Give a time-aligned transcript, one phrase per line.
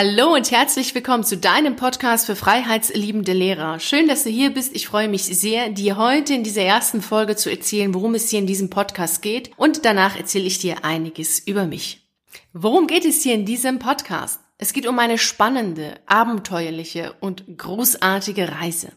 [0.00, 3.80] Hallo und herzlich willkommen zu deinem Podcast für freiheitsliebende Lehrer.
[3.80, 4.76] Schön, dass du hier bist.
[4.76, 8.38] Ich freue mich sehr, dir heute in dieser ersten Folge zu erzählen, worum es hier
[8.38, 9.50] in diesem Podcast geht.
[9.56, 12.06] Und danach erzähle ich dir einiges über mich.
[12.52, 14.38] Worum geht es hier in diesem Podcast?
[14.56, 18.92] Es geht um eine spannende, abenteuerliche und großartige Reise.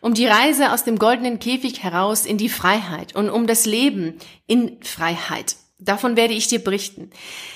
[0.00, 4.14] Um die Reise aus dem goldenen Käfig heraus in die Freiheit und um das Leben
[4.46, 5.56] in Freiheit.
[5.84, 7.10] Davon werde ich dir berichten.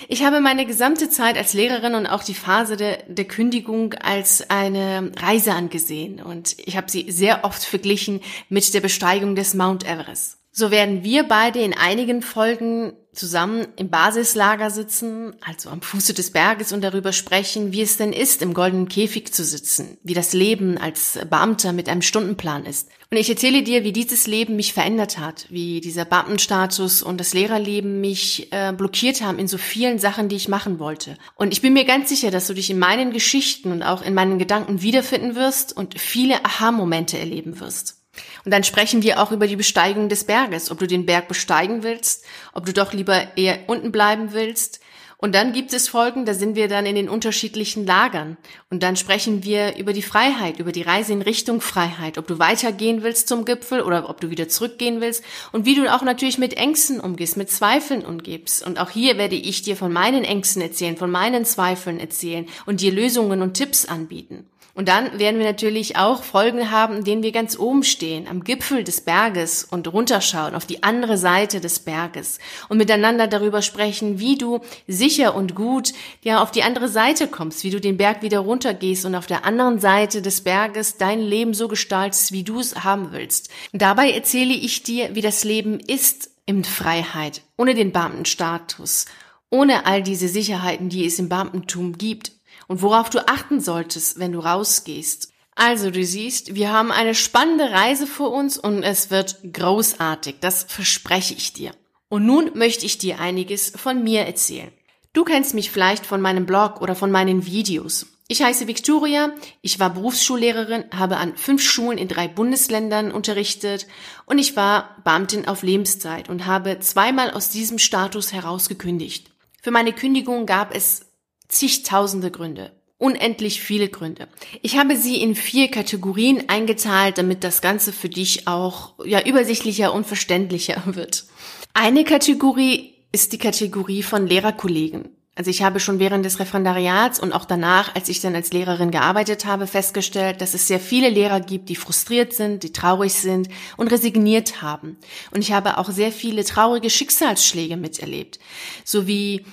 [0.07, 4.51] Ich habe meine gesamte Zeit als Lehrerin und auch die Phase der, der Kündigung als
[4.51, 9.85] eine Reise angesehen und ich habe sie sehr oft verglichen mit der Besteigung des Mount
[9.89, 10.38] Everest.
[10.51, 16.31] So werden wir beide in einigen Folgen zusammen im Basislager sitzen, also am Fuße des
[16.31, 20.33] Berges und darüber sprechen, wie es denn ist, im goldenen Käfig zu sitzen, wie das
[20.33, 22.89] Leben als Beamter mit einem Stundenplan ist.
[23.11, 27.35] Und ich erzähle dir, wie dieses Leben mich verändert hat, wie dieser Beamtenstatus und das
[27.35, 31.17] Lehrerleben mich äh, blockiert haben in so vielen Sachen, die ich machen wollte.
[31.35, 34.15] Und ich bin mir ganz sicher, dass du dich in meinen Geschichten und auch in
[34.15, 37.98] meinen Gedanken wiederfinden wirst und viele Aha-Momente erleben wirst.
[38.45, 41.83] Und dann sprechen wir auch über die Besteigung des Berges, ob du den Berg besteigen
[41.83, 44.81] willst, ob du doch lieber eher unten bleiben willst.
[45.21, 48.37] Und dann gibt es Folgen, da sind wir dann in den unterschiedlichen Lagern.
[48.71, 52.39] Und dann sprechen wir über die Freiheit, über die Reise in Richtung Freiheit, ob du
[52.39, 56.39] weitergehen willst zum Gipfel oder ob du wieder zurückgehen willst und wie du auch natürlich
[56.39, 58.65] mit Ängsten umgehst, mit Zweifeln umgibst.
[58.65, 62.81] Und auch hier werde ich dir von meinen Ängsten erzählen, von meinen Zweifeln erzählen und
[62.81, 64.47] dir Lösungen und Tipps anbieten.
[64.79, 68.45] Und dann werden wir natürlich auch Folgen haben, in denen wir ganz oben stehen, am
[68.45, 72.39] Gipfel des Berges und runterschauen auf die andere Seite des Berges
[72.69, 74.61] und miteinander darüber sprechen, wie du
[75.09, 75.93] sicher und gut
[76.23, 79.45] ja auf die andere Seite kommst, wie du den Berg wieder runtergehst und auf der
[79.45, 83.49] anderen Seite des Berges dein Leben so gestaltest, wie du es haben willst.
[83.73, 89.07] Dabei erzähle ich dir, wie das Leben ist in Freiheit, ohne den Beamtenstatus,
[89.51, 92.33] ohne all diese Sicherheiten, die es im Beamtentum gibt
[92.67, 95.33] und worauf du achten solltest, wenn du rausgehst.
[95.55, 100.65] Also du siehst, wir haben eine spannende Reise vor uns und es wird großartig, das
[100.65, 101.73] verspreche ich dir.
[102.11, 104.71] Und nun möchte ich dir einiges von mir erzählen.
[105.13, 108.07] Du kennst mich vielleicht von meinem Blog oder von meinen Videos.
[108.31, 109.33] Ich heiße Victoria,
[109.63, 113.87] ich war Berufsschullehrerin, habe an fünf Schulen in drei Bundesländern unterrichtet
[114.27, 119.31] und ich war Beamtin auf Lebenszeit und habe zweimal aus diesem Status heraus gekündigt.
[119.63, 121.07] Für meine Kündigung gab es
[121.49, 122.73] zigtausende Gründe.
[122.99, 124.29] Unendlich viele Gründe.
[124.61, 129.95] Ich habe sie in vier Kategorien eingeteilt, damit das Ganze für dich auch ja übersichtlicher
[129.95, 131.25] und verständlicher wird.
[131.73, 135.09] Eine Kategorie ist die Kategorie von Lehrerkollegen.
[135.39, 138.91] Also ich habe schon während des Referendariats und auch danach, als ich dann als Lehrerin
[138.91, 143.49] gearbeitet habe, festgestellt, dass es sehr viele Lehrer gibt, die frustriert sind, die traurig sind
[143.77, 144.97] und resigniert haben.
[145.31, 148.41] Und ich habe auch sehr viele traurige Schicksalsschläge miterlebt,
[148.85, 149.45] sowie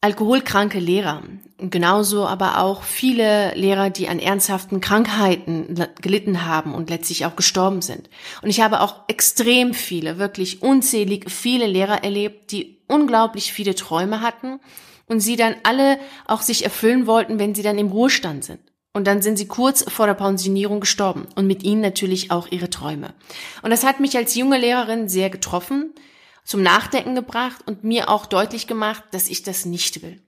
[0.00, 1.22] alkoholkranke Lehrer.
[1.58, 7.82] Genauso aber auch viele Lehrer, die an ernsthaften Krankheiten gelitten haben und letztlich auch gestorben
[7.82, 8.08] sind.
[8.42, 14.20] Und ich habe auch extrem viele, wirklich unzählig viele Lehrer erlebt, die unglaublich viele Träume
[14.20, 14.60] hatten
[15.06, 18.60] und sie dann alle auch sich erfüllen wollten, wenn sie dann im Ruhestand sind.
[18.94, 22.70] Und dann sind sie kurz vor der Pensionierung gestorben und mit ihnen natürlich auch ihre
[22.70, 23.14] Träume.
[23.62, 25.92] Und das hat mich als junge Lehrerin sehr getroffen,
[26.48, 30.18] zum Nachdenken gebracht und mir auch deutlich gemacht, dass ich das nicht will.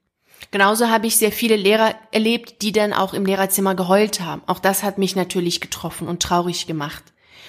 [0.51, 4.43] Genauso habe ich sehr viele Lehrer erlebt, die dann auch im Lehrerzimmer geheult haben.
[4.45, 7.03] Auch das hat mich natürlich getroffen und traurig gemacht.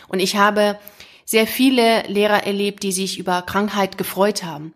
[0.08, 0.78] Und ich habe
[1.26, 4.72] sehr viele Lehrer erlebt, die sich über Krankheit gefreut haben.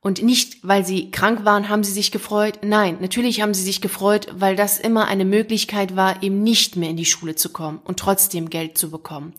[0.00, 2.58] Und nicht, weil sie krank waren, haben sie sich gefreut.
[2.62, 6.90] Nein, natürlich haben sie sich gefreut, weil das immer eine Möglichkeit war, eben nicht mehr
[6.90, 9.34] in die Schule zu kommen und trotzdem Geld zu bekommen.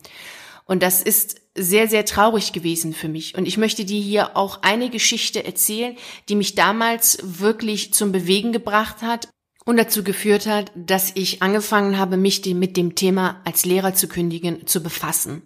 [0.64, 3.36] Und das ist sehr, sehr traurig gewesen für mich.
[3.36, 5.96] Und ich möchte dir hier auch eine Geschichte erzählen,
[6.28, 9.28] die mich damals wirklich zum Bewegen gebracht hat
[9.64, 14.08] und dazu geführt hat, dass ich angefangen habe, mich mit dem Thema als Lehrer zu
[14.08, 15.42] kündigen zu befassen.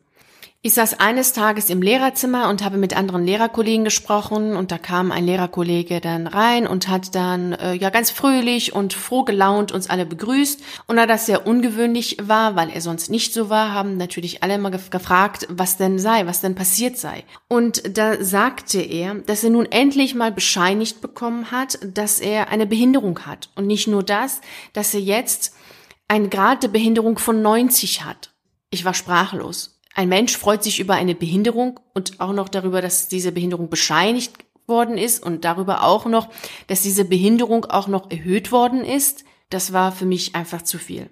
[0.66, 5.12] Ich saß eines Tages im Lehrerzimmer und habe mit anderen Lehrerkollegen gesprochen und da kam
[5.12, 9.88] ein Lehrerkollege dann rein und hat dann äh, ja ganz fröhlich und froh gelaunt uns
[9.88, 13.96] alle begrüßt und da das sehr ungewöhnlich war, weil er sonst nicht so war, haben
[13.96, 17.22] natürlich alle immer gefragt, was denn sei, was denn passiert sei.
[17.46, 22.66] Und da sagte er, dass er nun endlich mal bescheinigt bekommen hat, dass er eine
[22.66, 24.40] Behinderung hat und nicht nur das,
[24.72, 25.54] dass er jetzt
[26.08, 28.32] einen Grad der Behinderung von 90 hat.
[28.70, 29.75] Ich war sprachlos.
[29.96, 34.34] Ein Mensch freut sich über eine Behinderung und auch noch darüber, dass diese Behinderung bescheinigt
[34.66, 36.28] worden ist und darüber auch noch,
[36.66, 39.24] dass diese Behinderung auch noch erhöht worden ist.
[39.48, 41.08] Das war für mich einfach zu viel.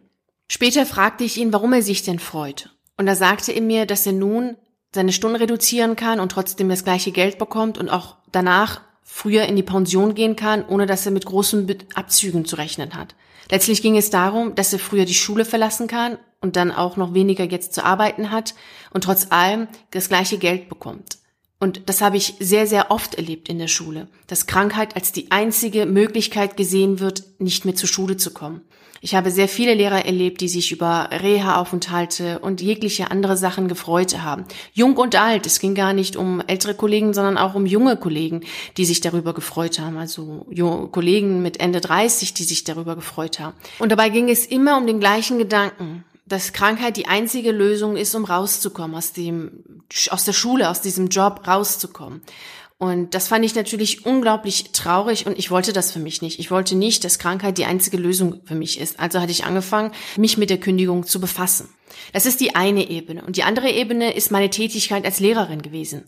[0.48, 2.76] Später fragte ich ihn, warum er sich denn freut.
[2.98, 4.58] Und da sagte er mir, dass er nun
[4.94, 9.56] seine Stunden reduzieren kann und trotzdem das gleiche Geld bekommt und auch danach früher in
[9.56, 13.14] die Pension gehen kann, ohne dass er mit großen Abzügen zu rechnen hat.
[13.50, 17.14] Letztlich ging es darum, dass er früher die Schule verlassen kann und dann auch noch
[17.14, 18.55] weniger jetzt zu arbeiten hat
[18.93, 21.17] und trotz allem das gleiche Geld bekommt.
[21.58, 25.31] Und das habe ich sehr, sehr oft erlebt in der Schule, dass Krankheit als die
[25.31, 28.61] einzige Möglichkeit gesehen wird, nicht mehr zur Schule zu kommen.
[29.00, 34.20] Ich habe sehr viele Lehrer erlebt, die sich über Reha-Aufenthalte und jegliche andere Sachen gefreut
[34.20, 34.44] haben.
[34.75, 35.47] Jung und alt.
[35.47, 38.43] Es ging gar nicht um ältere Kollegen, sondern auch um junge Kollegen,
[38.76, 39.97] die sich darüber gefreut haben.
[39.97, 40.47] Also
[40.90, 43.55] Kollegen mit Ende 30, die sich darüber gefreut haben.
[43.79, 48.15] Und dabei ging es immer um den gleichen Gedanken dass Krankheit die einzige Lösung ist,
[48.15, 52.23] um rauszukommen aus dem, aus der Schule, aus diesem Job rauszukommen.
[52.79, 56.38] Und das fand ich natürlich unglaublich traurig und ich wollte das für mich nicht.
[56.38, 58.99] Ich wollte nicht, dass Krankheit die einzige Lösung für mich ist.
[58.99, 61.69] Also hatte ich angefangen, mich mit der Kündigung zu befassen.
[62.12, 63.25] Das ist die eine Ebene.
[63.25, 66.05] Und die andere Ebene ist meine Tätigkeit als Lehrerin gewesen.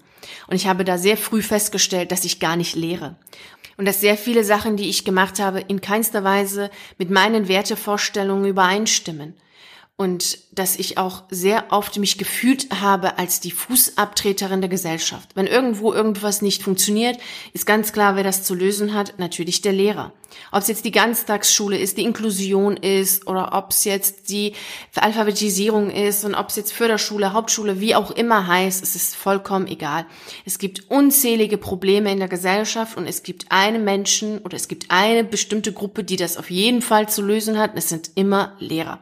[0.49, 3.17] Und ich habe da sehr früh festgestellt, dass ich gar nicht lehre.
[3.77, 8.47] Und dass sehr viele Sachen, die ich gemacht habe, in keinster Weise mit meinen Wertevorstellungen
[8.47, 9.35] übereinstimmen
[9.99, 15.31] und dass ich auch sehr oft mich gefühlt habe als die Fußabtreterin der Gesellschaft.
[15.35, 17.19] Wenn irgendwo irgendwas nicht funktioniert,
[17.55, 20.13] ist ganz klar, wer das zu lösen hat, natürlich der Lehrer.
[20.53, 24.53] Ob es jetzt die Ganztagsschule ist, die Inklusion ist oder ob es jetzt die
[24.95, 29.67] Alphabetisierung ist und ob es jetzt Förderschule, Hauptschule, wie auch immer heißt, es ist vollkommen
[29.67, 30.05] egal.
[30.45, 34.91] Es gibt unzählige Probleme in der Gesellschaft und es gibt einen Menschen oder es gibt
[34.91, 37.71] eine bestimmte Gruppe, die das auf jeden Fall zu lösen hat.
[37.77, 38.99] Es sind immer Lehrer.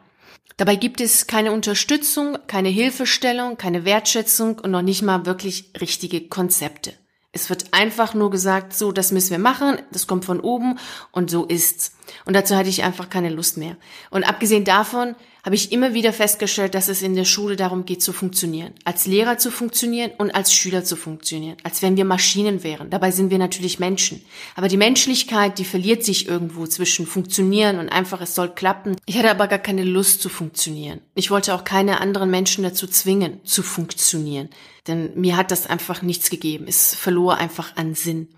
[0.57, 6.27] Dabei gibt es keine Unterstützung, keine Hilfestellung, keine Wertschätzung und noch nicht mal wirklich richtige
[6.27, 6.93] Konzepte.
[7.33, 10.79] Es wird einfach nur gesagt, so, das müssen wir machen, das kommt von oben
[11.11, 11.97] und so ist's.
[12.23, 13.75] Und dazu hatte ich einfach keine Lust mehr.
[14.09, 18.01] Und abgesehen davon habe ich immer wieder festgestellt, dass es in der Schule darum geht
[18.01, 18.73] zu funktionieren.
[18.83, 21.55] Als Lehrer zu funktionieren und als Schüler zu funktionieren.
[21.61, 22.89] Als wenn wir Maschinen wären.
[22.89, 24.25] Dabei sind wir natürlich Menschen.
[24.55, 28.95] Aber die Menschlichkeit, die verliert sich irgendwo zwischen funktionieren und einfach es soll klappen.
[29.05, 31.01] Ich hatte aber gar keine Lust zu funktionieren.
[31.13, 34.49] Ich wollte auch keine anderen Menschen dazu zwingen, zu funktionieren.
[34.87, 36.65] Denn mir hat das einfach nichts gegeben.
[36.67, 38.29] Es verlor einfach an Sinn.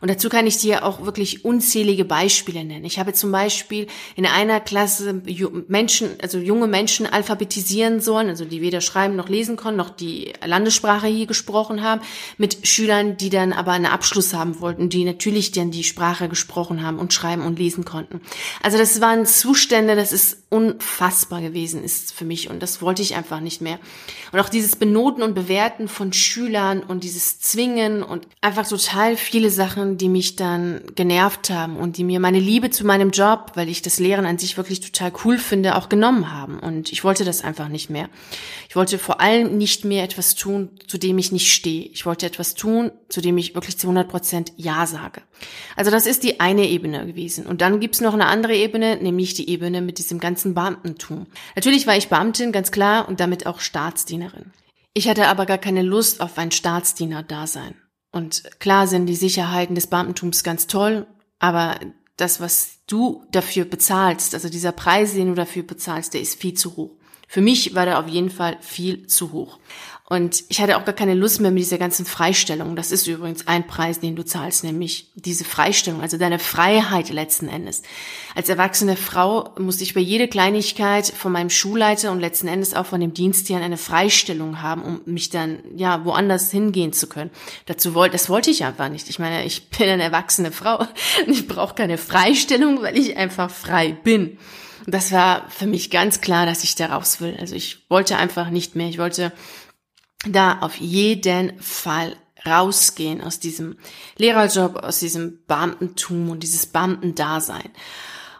[0.00, 2.84] Und dazu kann ich dir auch wirklich unzählige Beispiele nennen.
[2.84, 5.22] Ich habe zum Beispiel in einer Klasse
[5.68, 10.32] Menschen, also junge Menschen alphabetisieren sollen, also die weder schreiben noch lesen konnten, noch die
[10.44, 12.00] Landessprache hier gesprochen haben,
[12.38, 16.82] mit Schülern, die dann aber einen Abschluss haben wollten, die natürlich dann die Sprache gesprochen
[16.82, 18.20] haben und schreiben und lesen konnten.
[18.62, 23.16] Also das waren Zustände, das ist unfassbar gewesen ist für mich und das wollte ich
[23.16, 23.80] einfach nicht mehr.
[24.30, 29.50] Und auch dieses Benoten und Bewerten von Schülern und dieses Zwingen und einfach total viele
[29.50, 33.68] Sachen, die mich dann genervt haben und die mir meine Liebe zu meinem Job, weil
[33.68, 36.58] ich das Lehren an sich wirklich total cool finde, auch genommen haben.
[36.58, 38.10] Und ich wollte das einfach nicht mehr.
[38.68, 41.86] Ich wollte vor allem nicht mehr etwas tun, zu dem ich nicht stehe.
[41.86, 45.22] Ich wollte etwas tun, zu dem ich wirklich zu 100 Prozent Ja sage.
[45.76, 47.46] Also das ist die eine Ebene gewesen.
[47.46, 51.26] Und dann gibt's noch eine andere Ebene, nämlich die Ebene mit diesem ganzen Beamtentum.
[51.56, 54.52] Natürlich war ich Beamtin, ganz klar, und damit auch Staatsdienerin.
[54.92, 57.74] Ich hatte aber gar keine Lust auf ein Staatsdiener-Dasein.
[58.12, 61.06] Und klar sind die Sicherheiten des Beamtentums ganz toll,
[61.40, 61.80] aber
[62.16, 66.54] das, was du dafür bezahlst, also dieser Preis, den du dafür bezahlst, der ist viel
[66.54, 66.96] zu hoch.
[67.34, 69.58] Für mich war der auf jeden Fall viel zu hoch.
[70.08, 72.76] Und ich hatte auch gar keine Lust mehr mit dieser ganzen Freistellung.
[72.76, 77.48] Das ist übrigens ein Preis, den du zahlst, nämlich diese Freistellung, also deine Freiheit letzten
[77.48, 77.82] Endes.
[78.36, 82.86] Als erwachsene Frau musste ich bei jeder Kleinigkeit von meinem Schulleiter und letzten Endes auch
[82.86, 87.32] von dem Dienstherrn eine Freistellung haben, um mich dann, ja, woanders hingehen zu können.
[87.66, 89.10] Dazu wollte, das wollte ich einfach nicht.
[89.10, 90.86] Ich meine, ich bin eine erwachsene Frau
[91.26, 94.38] und ich brauche keine Freistellung, weil ich einfach frei bin.
[94.86, 97.36] Und das war für mich ganz klar, dass ich da raus will.
[97.38, 98.88] Also ich wollte einfach nicht mehr.
[98.88, 99.32] Ich wollte
[100.26, 103.78] da auf jeden Fall rausgehen aus diesem
[104.16, 107.70] Lehrerjob, aus diesem Beamtentum und dieses Beamtendasein.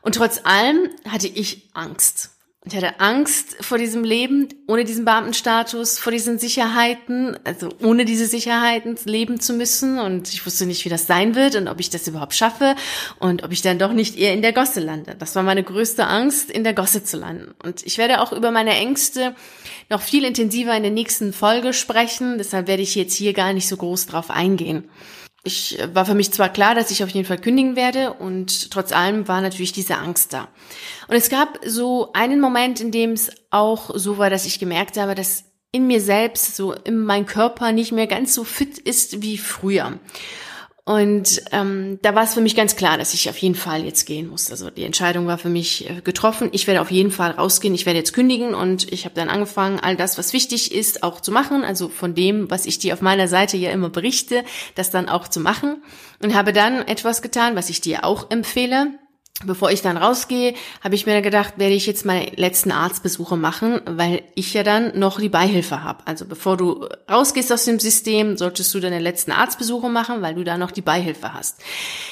[0.03, 2.34] Und trotz allem hatte ich Angst.
[2.67, 8.27] Ich hatte Angst vor diesem Leben, ohne diesen Beamtenstatus, vor diesen Sicherheiten, also ohne diese
[8.27, 9.99] Sicherheiten leben zu müssen.
[9.99, 12.75] Und ich wusste nicht, wie das sein wird und ob ich das überhaupt schaffe
[13.19, 15.15] und ob ich dann doch nicht eher in der Gosse lande.
[15.19, 17.55] Das war meine größte Angst, in der Gosse zu landen.
[17.63, 19.35] Und ich werde auch über meine Ängste
[19.91, 22.39] noch viel intensiver in der nächsten Folge sprechen.
[22.39, 24.89] Deshalb werde ich jetzt hier gar nicht so groß drauf eingehen
[25.45, 28.71] ich äh, war für mich zwar klar, dass ich auf jeden Fall kündigen werde und
[28.71, 30.49] trotz allem war natürlich diese Angst da.
[31.07, 34.97] Und es gab so einen Moment, in dem es auch so war, dass ich gemerkt
[34.97, 39.23] habe, dass in mir selbst, so in meinem Körper nicht mehr ganz so fit ist
[39.23, 39.99] wie früher.
[40.87, 44.05] Und ähm, da war es für mich ganz klar, dass ich auf jeden Fall jetzt
[44.05, 44.51] gehen muss.
[44.51, 46.51] Also die Entscheidung war für mich äh, getroffen.
[46.53, 47.75] Ich werde auf jeden Fall rausgehen.
[47.75, 51.23] Ich werde jetzt kündigen und ich habe dann angefangen, all das, was wichtig ist, auch
[51.23, 51.65] zu machen.
[51.65, 55.29] Also von dem, was ich dir auf meiner Seite ja immer berichte, das dann auch
[55.29, 55.83] zu machen.
[56.23, 58.93] Und habe dann etwas getan, was ich dir auch empfehle
[59.43, 63.81] bevor ich dann rausgehe, habe ich mir gedacht, werde ich jetzt meine letzten Arztbesuche machen,
[63.85, 66.07] weil ich ja dann noch die Beihilfe habe.
[66.07, 70.45] Also bevor du rausgehst aus dem System, solltest du deine letzten Arztbesuche machen, weil du
[70.45, 71.61] da noch die Beihilfe hast.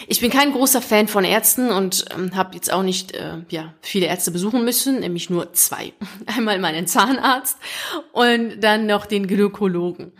[0.09, 3.73] Ich bin kein großer Fan von Ärzten und ähm, habe jetzt auch nicht äh, ja
[3.81, 5.93] viele Ärzte besuchen müssen, nämlich nur zwei.
[6.26, 7.57] Einmal meinen Zahnarzt
[8.12, 10.12] und dann noch den Gynäkologen.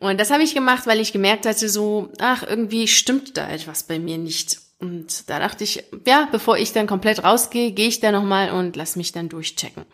[0.00, 3.84] Und das habe ich gemacht, weil ich gemerkt hatte, so, ach, irgendwie stimmt da etwas
[3.84, 4.67] bei mir nicht.
[4.78, 8.76] Und da dachte ich, ja, bevor ich dann komplett rausgehe, gehe ich da nochmal und
[8.76, 9.84] lass mich dann durchchecken.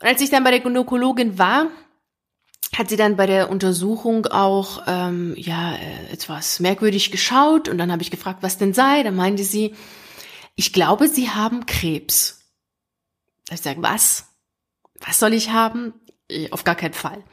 [0.00, 1.66] Und als ich dann bei der Gynäkologin war,
[2.76, 7.90] hat sie dann bei der Untersuchung auch ähm, ja äh, etwas merkwürdig geschaut und dann
[7.90, 9.02] habe ich gefragt, was denn sei.
[9.02, 9.74] Dann meinte sie,
[10.54, 12.40] ich glaube, Sie haben Krebs.
[13.50, 14.26] Ich sage, was?
[15.00, 15.94] Was soll ich haben?
[16.30, 17.24] Äh, auf gar keinen Fall.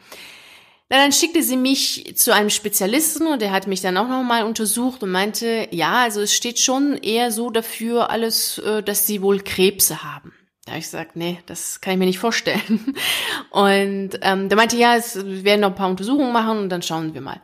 [0.89, 4.44] Na, dann schickte sie mich zu einem Spezialisten und der hat mich dann auch nochmal
[4.44, 9.22] untersucht und meinte, ja, also es steht schon eher so dafür alles, äh, dass sie
[9.22, 10.34] wohl Krebse haben.
[10.63, 12.94] Da habe ich gesagt, nee, das kann ich mir nicht vorstellen.
[13.51, 17.13] Und ähm, der meinte, ja, es werden noch ein paar Untersuchungen machen und dann schauen
[17.13, 17.41] wir mal.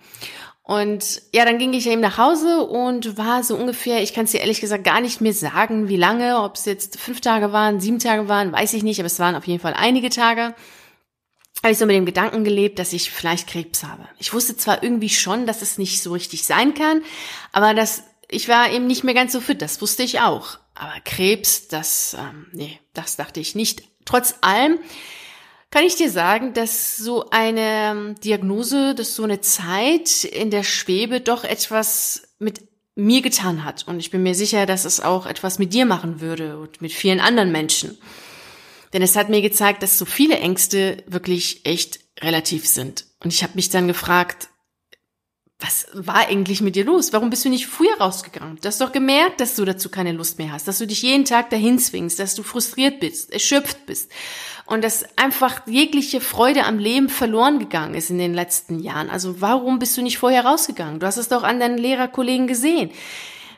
[0.61, 4.31] Und ja, dann ging ich eben nach Hause und war so ungefähr, ich kann es
[4.31, 7.79] dir ehrlich gesagt gar nicht mehr sagen, wie lange, ob es jetzt fünf Tage waren,
[7.79, 10.53] sieben Tage waren, weiß ich nicht, aber es waren auf jeden Fall einige Tage
[11.63, 14.07] habe ich so mit dem Gedanken gelebt, dass ich vielleicht Krebs habe.
[14.19, 17.01] Ich wusste zwar irgendwie schon, dass es nicht so richtig sein kann,
[17.53, 20.59] aber das, ich war eben nicht mehr ganz so fit, das wusste ich auch.
[20.75, 23.83] Aber Krebs, das, ähm, nee, das dachte ich nicht.
[24.05, 24.77] Trotz allem
[25.71, 30.63] kann ich dir sagen, dass so eine ähm, Diagnose, dass so eine Zeit in der
[30.63, 32.61] Schwebe doch etwas mit
[32.95, 33.87] mir getan hat.
[33.87, 36.91] Und ich bin mir sicher, dass es auch etwas mit dir machen würde und mit
[36.91, 37.97] vielen anderen Menschen.
[38.93, 43.05] Denn es hat mir gezeigt, dass so viele Ängste wirklich echt relativ sind.
[43.23, 44.49] Und ich habe mich dann gefragt,
[45.59, 47.13] was war eigentlich mit dir los?
[47.13, 48.57] Warum bist du nicht früher rausgegangen?
[48.61, 51.25] Du hast doch gemerkt, dass du dazu keine Lust mehr hast, dass du dich jeden
[51.25, 54.11] Tag dahin zwingst, dass du frustriert bist, erschöpft bist
[54.65, 59.09] und dass einfach jegliche Freude am Leben verloren gegangen ist in den letzten Jahren.
[59.09, 60.99] Also warum bist du nicht vorher rausgegangen?
[60.99, 62.91] Du hast es doch an deinen Lehrerkollegen gesehen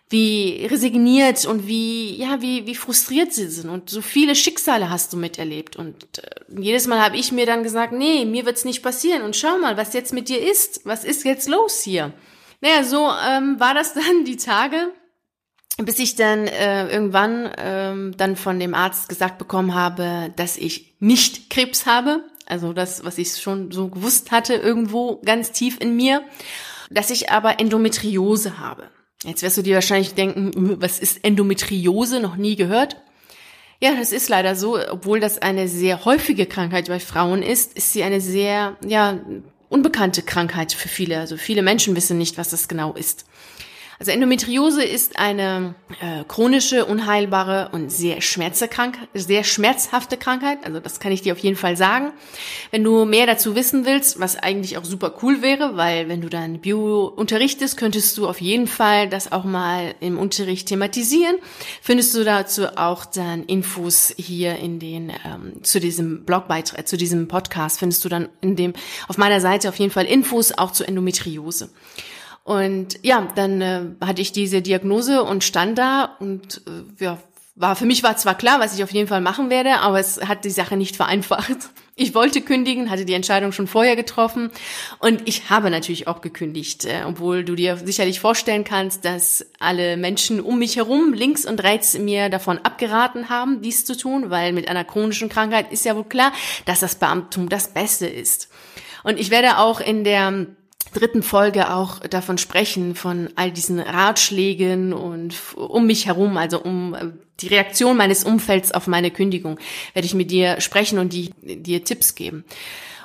[0.10, 3.70] wie resigniert und wie, ja, wie, wie frustriert sie sind.
[3.70, 5.76] Und so viele Schicksale hast du miterlebt.
[5.76, 9.24] Und äh, jedes Mal habe ich mir dann gesagt, nee, mir wird's nicht passieren.
[9.24, 10.86] Und schau mal, was jetzt mit dir ist.
[10.86, 12.14] Was ist jetzt los hier?
[12.62, 14.92] Naja, so ähm, war das dann die Tage,
[15.78, 20.96] bis ich dann äh, irgendwann ähm, dann von dem Arzt gesagt bekommen habe, dass ich
[21.00, 22.24] nicht Krebs habe.
[22.46, 26.22] Also das, was ich schon so gewusst hatte, irgendwo ganz tief in mir.
[26.92, 28.92] Dass ich aber Endometriose habe.
[29.25, 32.20] Jetzt wirst du dir wahrscheinlich denken, hm, was ist Endometriose?
[32.20, 32.98] Noch nie gehört?
[33.82, 34.79] Ja, das ist leider so.
[34.89, 39.20] Obwohl das eine sehr häufige Krankheit bei Frauen ist, ist sie eine sehr, ja,
[39.70, 41.20] unbekannte Krankheit für viele.
[41.20, 43.25] Also viele Menschen wissen nicht, was das genau ist.
[43.98, 50.66] Also Endometriose ist eine äh, chronische, unheilbare und sehr, Schmerzkrank sehr schmerzhafte Krankheit.
[50.66, 52.12] Also das kann ich dir auf jeden Fall sagen.
[52.72, 56.30] Wenn du mehr dazu wissen willst, was eigentlich auch super cool wäre, weil wenn du
[56.30, 61.38] dann Bio unterrichtest, könntest du auf jeden Fall das auch mal im Unterricht thematisieren.
[61.82, 67.30] Findest du dazu auch dann Infos hier in den ähm, zu diesem Blogbeitrag, zu diesem
[67.30, 68.74] Podcast findest du dann in dem
[69.08, 71.70] auf meiner Seite auf jeden Fall Infos auch zu Endometriose.
[72.46, 77.18] Und ja, dann äh, hatte ich diese Diagnose und stand da und äh, ja,
[77.56, 80.22] war für mich war zwar klar, was ich auf jeden Fall machen werde, aber es
[80.22, 81.58] hat die Sache nicht vereinfacht.
[81.96, 84.52] Ich wollte kündigen, hatte die Entscheidung schon vorher getroffen
[85.00, 89.98] und ich habe natürlich auch gekündigt, äh, obwohl du dir sicherlich vorstellen kannst, dass alle
[89.98, 94.54] Menschen um mich herum links und rechts mir davon abgeraten haben, dies zu tun, weil
[94.54, 96.32] mit einer chronischen Krankheit ist ja wohl klar,
[96.66, 98.50] dass das Beamtum das Beste ist.
[99.02, 100.46] Und ich werde auch in der
[100.96, 106.94] dritten Folge auch davon sprechen, von all diesen Ratschlägen und um mich herum, also um
[106.94, 107.12] äh,
[107.42, 109.60] die Reaktion meines Umfelds auf meine Kündigung,
[109.94, 112.46] werde ich mit dir sprechen und die, dir Tipps geben.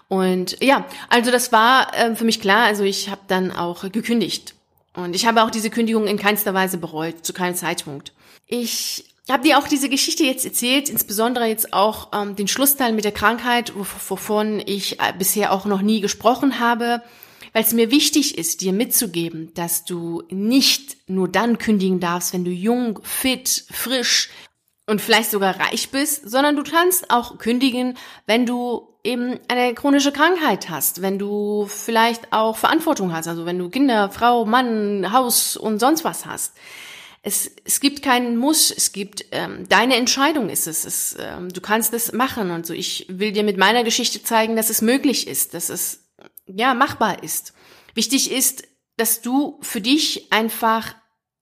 [0.08, 4.54] Und ja, also das war äh, für mich klar, also ich habe dann auch gekündigt.
[4.94, 8.12] Und ich habe auch diese Kündigung in keinster Weise bereut, zu keinem Zeitpunkt.
[8.46, 13.04] Ich habe dir auch diese Geschichte jetzt erzählt, insbesondere jetzt auch ähm, den Schlussteil mit
[13.04, 17.02] der Krankheit, wovon ich äh, bisher auch noch nie gesprochen habe
[17.52, 22.44] weil es mir wichtig ist, dir mitzugeben, dass du nicht nur dann kündigen darfst, wenn
[22.44, 24.30] du jung, fit, frisch
[24.86, 30.12] und vielleicht sogar reich bist, sondern du kannst auch kündigen, wenn du eben eine chronische
[30.12, 35.56] Krankheit hast, wenn du vielleicht auch Verantwortung hast, also wenn du Kinder, Frau, Mann, Haus
[35.56, 36.54] und sonst was hast.
[37.22, 40.86] Es, es gibt keinen Muss, es gibt ähm, deine Entscheidung ist es.
[40.86, 42.72] es ähm, du kannst es machen und so.
[42.72, 46.09] Ich will dir mit meiner Geschichte zeigen, dass es möglich ist, dass es
[46.56, 47.52] ja machbar ist.
[47.94, 48.64] Wichtig ist,
[48.96, 50.94] dass du für dich einfach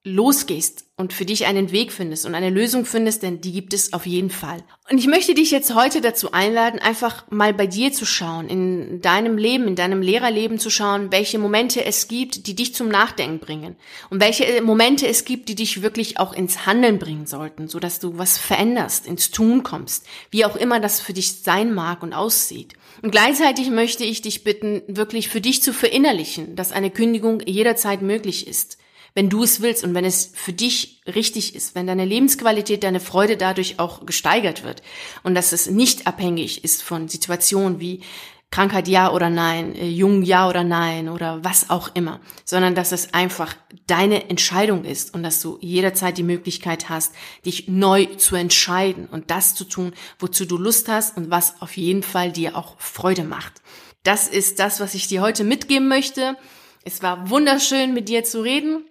[0.04, 3.92] losgehst und für dich einen Weg findest und eine Lösung findest, denn die gibt es
[3.92, 4.64] auf jeden Fall.
[4.90, 9.00] Und ich möchte dich jetzt heute dazu einladen, einfach mal bei dir zu schauen, in
[9.00, 13.38] deinem Leben, in deinem Lehrerleben zu schauen, welche Momente es gibt, die dich zum Nachdenken
[13.38, 13.76] bringen
[14.08, 18.00] und welche Momente es gibt, die dich wirklich auch ins Handeln bringen sollten, so dass
[18.00, 22.12] du was veränderst, ins Tun kommst, wie auch immer das für dich sein mag und
[22.12, 22.74] aussieht.
[23.02, 28.02] Und gleichzeitig möchte ich dich bitten, wirklich für dich zu verinnerlichen, dass eine Kündigung jederzeit
[28.02, 28.78] möglich ist
[29.14, 33.00] wenn du es willst und wenn es für dich richtig ist, wenn deine Lebensqualität, deine
[33.00, 34.82] Freude dadurch auch gesteigert wird
[35.22, 38.02] und dass es nicht abhängig ist von Situationen wie
[38.50, 42.92] Krankheit ja oder nein, äh, jung ja oder nein oder was auch immer, sondern dass
[42.92, 43.54] es einfach
[43.86, 49.30] deine Entscheidung ist und dass du jederzeit die Möglichkeit hast, dich neu zu entscheiden und
[49.30, 53.24] das zu tun, wozu du Lust hast und was auf jeden Fall dir auch Freude
[53.24, 53.60] macht.
[54.02, 56.36] Das ist das, was ich dir heute mitgeben möchte.
[56.84, 58.84] Es war wunderschön, mit dir zu reden.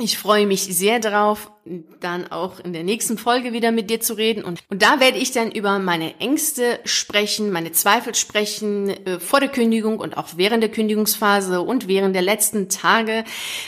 [0.00, 1.50] Ich freue mich sehr darauf,
[1.98, 4.44] dann auch in der nächsten Folge wieder mit dir zu reden.
[4.44, 9.40] Und, und da werde ich dann über meine Ängste sprechen, meine Zweifel sprechen, äh, vor
[9.40, 13.24] der Kündigung und auch während der Kündigungsphase und während der letzten Tage,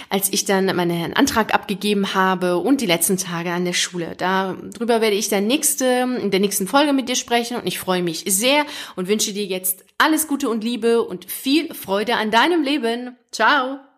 [0.09, 4.15] als ich dann meinen Antrag abgegeben habe und die letzten Tage an der Schule.
[4.17, 5.85] Darüber werde ich dann nächste,
[6.23, 9.47] in der nächsten Folge mit dir sprechen und ich freue mich sehr und wünsche dir
[9.47, 13.17] jetzt alles Gute und Liebe und viel Freude an deinem Leben.
[13.33, 13.90] Ciao!